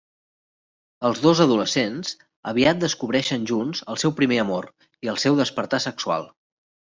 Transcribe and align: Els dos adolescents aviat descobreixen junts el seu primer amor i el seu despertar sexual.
Els 1.09 1.19
dos 1.25 1.41
adolescents 1.43 2.13
aviat 2.53 2.79
descobreixen 2.85 3.45
junts 3.51 3.83
el 3.95 4.01
seu 4.05 4.15
primer 4.21 4.41
amor 4.45 4.67
i 5.09 5.13
el 5.15 5.21
seu 5.27 5.39
despertar 5.43 5.83
sexual. 5.89 6.27